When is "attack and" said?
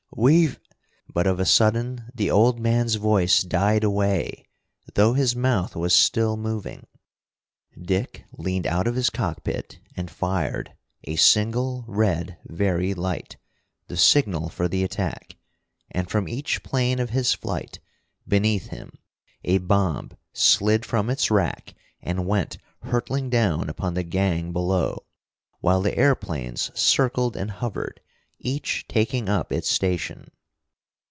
14.83-16.09